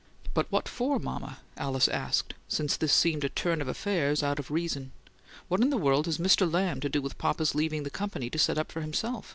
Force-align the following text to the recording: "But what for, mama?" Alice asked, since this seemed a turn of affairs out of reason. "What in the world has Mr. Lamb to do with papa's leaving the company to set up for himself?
"But 0.33 0.51
what 0.51 0.67
for, 0.67 0.97
mama?" 0.97 1.37
Alice 1.57 1.87
asked, 1.87 2.33
since 2.47 2.75
this 2.75 2.91
seemed 2.91 3.23
a 3.23 3.29
turn 3.29 3.61
of 3.61 3.67
affairs 3.67 4.23
out 4.23 4.39
of 4.39 4.49
reason. 4.49 4.93
"What 5.47 5.61
in 5.61 5.69
the 5.69 5.77
world 5.77 6.07
has 6.07 6.17
Mr. 6.17 6.51
Lamb 6.51 6.79
to 6.79 6.89
do 6.89 7.03
with 7.03 7.19
papa's 7.19 7.53
leaving 7.53 7.83
the 7.83 7.91
company 7.91 8.27
to 8.31 8.39
set 8.39 8.57
up 8.57 8.71
for 8.71 8.81
himself? 8.81 9.29